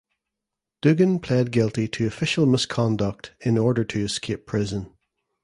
Dugan 0.81 1.19
pled 1.19 1.51
guilty 1.51 1.87
to 1.89 2.07
official 2.07 2.47
misconduct 2.47 3.33
in 3.41 3.55
order 3.59 3.83
to 3.83 3.99
escape 4.03 4.47
prison. 4.47 4.91